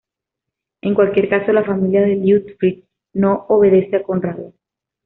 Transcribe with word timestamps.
En 0.81 0.95
cualquier 0.95 1.29
caso, 1.29 1.53
la 1.53 1.63
familia 1.63 2.01
de 2.01 2.15
Liutfrid 2.15 2.85
no 3.13 3.45
obedece 3.49 3.97
a 3.97 4.03
Conrado. 4.03 4.51